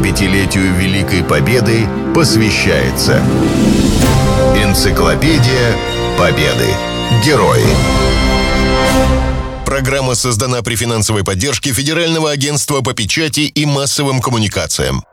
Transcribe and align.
75-летию 0.00 0.74
Великой 0.76 1.22
Победы 1.22 1.86
посвящается 2.14 3.22
Энциклопедия 4.56 5.76
Победы. 6.18 6.68
Герои. 7.24 7.64
Программа 9.66 10.14
создана 10.14 10.62
при 10.62 10.74
финансовой 10.74 11.22
поддержке 11.22 11.72
Федерального 11.72 12.30
агентства 12.30 12.80
по 12.80 12.94
печати 12.94 13.40
и 13.40 13.66
массовым 13.66 14.22
коммуникациям. 14.22 15.04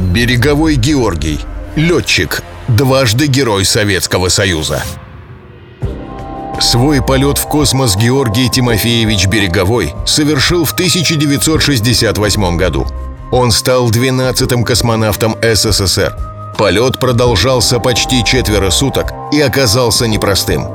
Береговой 0.00 0.76
Георгий. 0.76 1.38
Летчик. 1.76 2.42
Дважды 2.68 3.26
Герой 3.26 3.66
Советского 3.66 4.28
Союза. 4.28 4.82
Свой 6.58 7.02
полет 7.02 7.36
в 7.36 7.46
космос 7.46 7.96
Георгий 7.96 8.48
Тимофеевич 8.48 9.26
Береговой 9.26 9.92
совершил 10.06 10.64
в 10.64 10.72
1968 10.72 12.56
году. 12.56 12.86
Он 13.32 13.50
стал 13.50 13.90
12-м 13.90 14.62
космонавтом 14.62 15.36
СССР. 15.42 16.14
Полет 16.58 17.00
продолжался 17.00 17.80
почти 17.80 18.22
четверо 18.22 18.70
суток 18.70 19.12
и 19.32 19.40
оказался 19.40 20.06
непростым. 20.06 20.68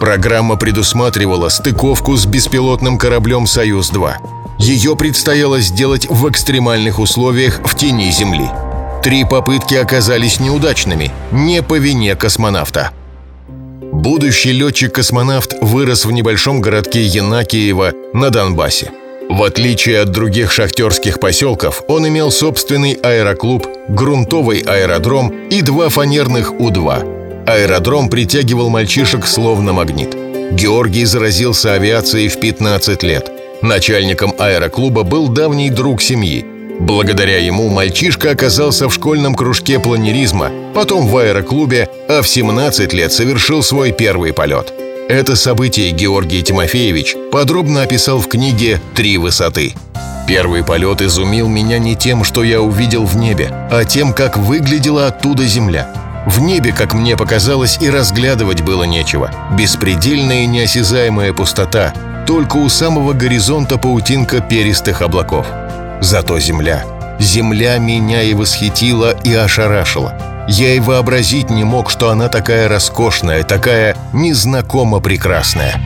Программа 0.00 0.56
предусматривала 0.56 1.48
стыковку 1.50 2.16
с 2.16 2.26
беспилотным 2.26 2.98
кораблем 2.98 3.46
«Союз-2». 3.46 4.14
Ее 4.58 4.96
предстояло 4.96 5.60
сделать 5.60 6.06
в 6.10 6.28
экстремальных 6.28 6.98
условиях 6.98 7.60
в 7.64 7.76
тени 7.76 8.10
Земли. 8.10 8.50
Три 9.04 9.24
попытки 9.24 9.74
оказались 9.74 10.40
неудачными, 10.40 11.12
не 11.30 11.62
по 11.62 11.78
вине 11.78 12.16
космонавта. 12.16 12.90
Будущий 13.92 14.52
летчик-космонавт 14.52 15.54
вырос 15.62 16.04
в 16.04 16.10
небольшом 16.10 16.60
городке 16.60 17.04
Янакиево 17.04 17.92
на 18.12 18.30
Донбассе. 18.30 18.90
В 19.30 19.44
отличие 19.44 20.00
от 20.00 20.10
других 20.10 20.50
шахтерских 20.50 21.20
поселков, 21.20 21.84
он 21.86 22.08
имел 22.08 22.32
собственный 22.32 22.94
аэроклуб, 22.94 23.64
грунтовый 23.88 24.58
аэродром 24.58 25.48
и 25.48 25.62
два 25.62 25.88
фанерных 25.88 26.50
У-2. 26.58 27.46
Аэродром 27.46 28.08
притягивал 28.08 28.70
мальчишек 28.70 29.28
словно 29.28 29.72
магнит. 29.72 30.16
Георгий 30.50 31.04
заразился 31.04 31.74
авиацией 31.74 32.26
в 32.26 32.40
15 32.40 33.04
лет. 33.04 33.30
Начальником 33.62 34.34
аэроклуба 34.36 35.04
был 35.04 35.28
давний 35.28 35.70
друг 35.70 36.02
семьи. 36.02 36.44
Благодаря 36.80 37.38
ему 37.38 37.68
мальчишка 37.68 38.32
оказался 38.32 38.88
в 38.88 38.94
школьном 38.94 39.36
кружке 39.36 39.78
планеризма, 39.78 40.50
потом 40.74 41.06
в 41.06 41.16
аэроклубе, 41.16 41.88
а 42.08 42.22
в 42.22 42.28
17 42.28 42.92
лет 42.94 43.12
совершил 43.12 43.62
свой 43.62 43.92
первый 43.92 44.32
полет– 44.32 44.72
это 45.10 45.34
событие 45.34 45.90
Георгий 45.90 46.42
Тимофеевич 46.42 47.16
подробно 47.32 47.82
описал 47.82 48.18
в 48.20 48.28
книге 48.28 48.80
«Три 48.94 49.18
высоты». 49.18 49.74
Первый 50.28 50.62
полет 50.62 51.02
изумил 51.02 51.48
меня 51.48 51.80
не 51.80 51.96
тем, 51.96 52.22
что 52.22 52.44
я 52.44 52.60
увидел 52.60 53.04
в 53.04 53.16
небе, 53.16 53.48
а 53.72 53.84
тем, 53.84 54.12
как 54.12 54.36
выглядела 54.36 55.08
оттуда 55.08 55.44
земля. 55.46 56.22
В 56.26 56.40
небе, 56.40 56.72
как 56.72 56.94
мне 56.94 57.16
показалось, 57.16 57.78
и 57.80 57.90
разглядывать 57.90 58.62
было 58.62 58.84
нечего. 58.84 59.32
Беспредельная 59.58 60.44
и 60.44 60.46
неосязаемая 60.46 61.32
пустота, 61.32 61.92
только 62.26 62.58
у 62.58 62.68
самого 62.68 63.12
горизонта 63.12 63.78
паутинка 63.78 64.40
перистых 64.40 65.02
облаков. 65.02 65.46
Зато 66.00 66.38
земля. 66.38 66.84
Земля 67.18 67.78
меня 67.78 68.22
и 68.22 68.34
восхитила, 68.34 69.16
и 69.24 69.34
ошарашила. 69.34 70.29
Я 70.52 70.74
и 70.74 70.80
вообразить 70.80 71.48
не 71.48 71.62
мог, 71.62 71.90
что 71.90 72.10
она 72.10 72.28
такая 72.28 72.68
роскошная, 72.68 73.44
такая 73.44 73.96
незнакомо 74.12 74.98
прекрасная. 74.98 75.80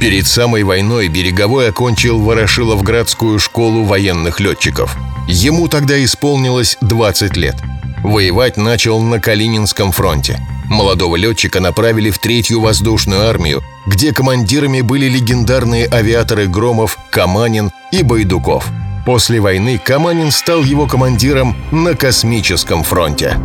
Перед 0.00 0.28
самой 0.28 0.62
войной 0.62 1.08
Береговой 1.08 1.70
окончил 1.70 2.20
Ворошиловградскую 2.20 3.40
школу 3.40 3.82
военных 3.82 4.38
летчиков. 4.38 4.96
Ему 5.26 5.66
тогда 5.66 6.02
исполнилось 6.04 6.78
20 6.82 7.36
лет. 7.36 7.56
Воевать 8.04 8.56
начал 8.56 9.00
на 9.00 9.18
Калининском 9.18 9.90
фронте. 9.90 10.38
Молодого 10.66 11.16
летчика 11.16 11.58
направили 11.58 12.10
в 12.10 12.18
Третью 12.18 12.60
воздушную 12.60 13.28
армию, 13.28 13.60
где 13.88 14.12
командирами 14.12 14.82
были 14.82 15.06
легендарные 15.06 15.88
авиаторы 15.92 16.46
Громов, 16.46 16.96
Каманин 17.10 17.72
и 17.90 18.04
Байдуков. 18.04 18.68
После 19.04 19.40
войны 19.40 19.80
Каманин 19.84 20.30
стал 20.30 20.62
его 20.62 20.86
командиром 20.86 21.56
на 21.72 21.96
Космическом 21.96 22.84
фронте. 22.84 23.36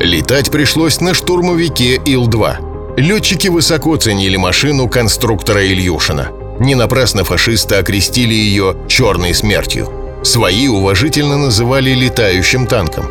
Летать 0.00 0.52
пришлось 0.52 1.00
на 1.00 1.12
штурмовике 1.12 1.96
Ил-2. 1.96 2.98
Летчики 2.98 3.48
высоко 3.48 3.96
ценили 3.96 4.36
машину 4.36 4.88
конструктора 4.88 5.66
Ильюшина. 5.66 6.28
Не 6.60 6.76
напрасно 6.76 7.24
фашисты 7.24 7.74
окрестили 7.74 8.32
ее 8.32 8.76
«черной 8.86 9.34
смертью». 9.34 9.90
Свои 10.22 10.68
уважительно 10.68 11.36
называли 11.36 11.90
летающим 11.90 12.68
танком. 12.68 13.06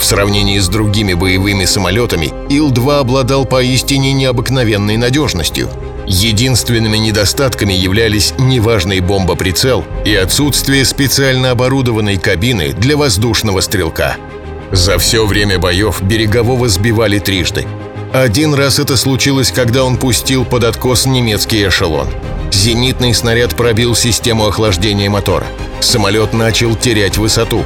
В 0.00 0.04
сравнении 0.04 0.58
с 0.58 0.68
другими 0.68 1.14
боевыми 1.14 1.64
самолетами 1.64 2.32
Ил-2 2.48 2.98
обладал 2.98 3.44
поистине 3.44 4.12
необыкновенной 4.12 4.96
надежностью. 4.96 5.68
Единственными 6.08 6.96
недостатками 6.96 7.72
являлись 7.72 8.34
неважный 8.36 8.98
бомбоприцел 8.98 9.84
и 10.04 10.12
отсутствие 10.16 10.84
специально 10.84 11.52
оборудованной 11.52 12.16
кабины 12.16 12.72
для 12.72 12.96
воздушного 12.96 13.60
стрелка– 13.60 14.16
за 14.72 14.98
все 14.98 15.26
время 15.26 15.58
боев 15.58 16.02
Берегового 16.02 16.68
сбивали 16.68 17.18
трижды. 17.18 17.66
Один 18.12 18.54
раз 18.54 18.78
это 18.78 18.96
случилось, 18.96 19.52
когда 19.52 19.84
он 19.84 19.96
пустил 19.96 20.44
под 20.44 20.64
откос 20.64 21.06
немецкий 21.06 21.66
эшелон. 21.68 22.08
Зенитный 22.50 23.14
снаряд 23.14 23.54
пробил 23.54 23.94
систему 23.94 24.46
охлаждения 24.46 25.08
мотора. 25.08 25.46
Самолет 25.80 26.32
начал 26.32 26.74
терять 26.74 27.16
высоту. 27.16 27.64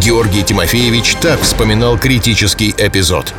Георгий 0.00 0.42
Тимофеевич 0.42 1.16
так 1.20 1.40
вспоминал 1.40 1.98
критический 1.98 2.74
эпизод. 2.76 3.32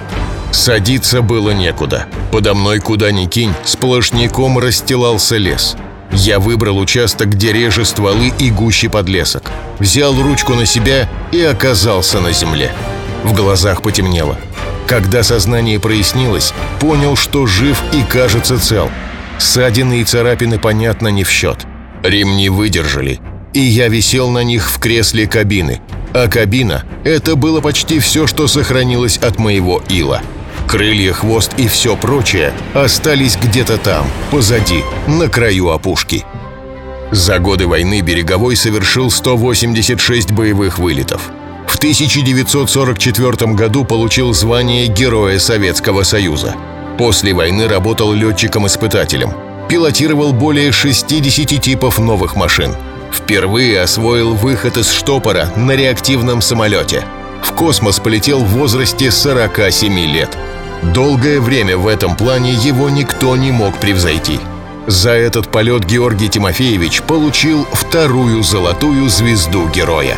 Садиться 0.52 1.22
было 1.22 1.52
некуда. 1.52 2.08
Подо 2.32 2.54
мной 2.54 2.80
куда 2.80 3.12
ни 3.12 3.26
кинь, 3.28 3.54
сплошняком 3.64 4.60
расстилался 4.60 5.38
лес. 5.38 5.76
Я 6.12 6.40
выбрал 6.40 6.78
участок, 6.78 7.30
где 7.30 7.54
реже 7.54 7.86
стволы 7.86 8.34
и 8.40 8.50
гуще 8.50 8.90
подлесок. 8.90 9.44
Взял 9.78 10.14
ручку 10.20 10.56
на 10.56 10.66
себя 10.66 11.08
и 11.32 11.42
оказался 11.42 12.20
на 12.20 12.32
земле. 12.32 12.74
В 13.24 13.34
глазах 13.34 13.82
потемнело. 13.82 14.38
Когда 14.88 15.24
сознание 15.24 15.80
прояснилось, 15.80 16.54
понял, 16.80 17.16
что 17.16 17.46
жив 17.46 17.82
и 17.94 18.02
кажется 18.04 18.60
цел. 18.60 18.90
Ссадины 19.38 20.02
и 20.02 20.04
царапины, 20.04 20.58
понятно, 20.58 21.10
не 21.10 21.24
в 21.24 21.30
счет. 21.30 21.66
Ремни 22.04 22.50
выдержали, 22.50 23.20
и 23.54 23.60
я 23.60 23.88
висел 23.88 24.30
на 24.30 24.44
них 24.44 24.70
в 24.70 24.80
кресле 24.80 25.28
кабины. 25.28 25.82
А 26.14 26.28
кабина— 26.28 26.86
это 27.04 27.36
было 27.36 27.62
почти 27.62 28.00
все, 28.00 28.26
что 28.26 28.48
сохранилось 28.48 29.18
от 29.18 29.38
моего 29.38 29.82
ила. 29.90 30.22
Крылья, 30.68 31.14
хвост 31.14 31.52
и 31.58 31.68
все 31.68 31.96
прочее 31.96 32.54
остались 32.74 33.38
где-то 33.38 33.78
там, 33.78 34.08
позади, 34.32 34.84
на 35.08 35.28
краю 35.28 35.70
опушки. 35.70 36.26
За 37.12 37.40
годы 37.40 37.68
войны 37.68 38.02
Береговой 38.02 38.56
совершил 38.56 39.10
186 39.10 40.32
боевых 40.32 40.78
вылетов. 40.78 41.32
В 41.70 41.76
1944 41.76 43.54
году 43.54 43.86
получил 43.86 44.34
звание 44.34 44.88
Героя 44.88 45.38
Советского 45.38 46.02
Союза. 46.02 46.56
После 46.98 47.32
войны 47.32 47.68
работал 47.68 48.12
летчиком-испытателем. 48.12 49.32
Пилотировал 49.70 50.34
более 50.34 50.72
60 50.72 51.62
типов 51.62 52.00
новых 52.00 52.36
машин. 52.36 52.76
Впервые 53.14 53.82
освоил 53.82 54.34
выход 54.34 54.78
из 54.78 54.92
штопора 54.92 55.54
на 55.56 55.74
реактивном 55.74 56.42
самолете. 56.42 57.06
В 57.44 57.54
космос 57.54 58.00
полетел 58.00 58.40
в 58.40 58.50
возрасте 58.50 59.12
47 59.12 60.00
лет. 60.12 60.36
Долгое 60.94 61.40
время 61.40 61.78
в 61.78 61.88
этом 61.88 62.18
плане 62.18 62.52
его 62.54 62.90
никто 62.90 63.38
не 63.38 63.52
мог 63.52 63.78
превзойти. 63.78 64.40
За 64.88 65.12
этот 65.12 65.52
полет 65.52 65.86
Георгий 65.86 66.30
Тимофеевич 66.30 67.04
получил 67.04 67.66
вторую 67.72 68.42
золотую 68.42 69.08
звезду 69.08 69.70
героя. 69.70 70.18